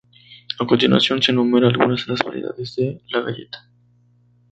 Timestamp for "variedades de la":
2.23-3.21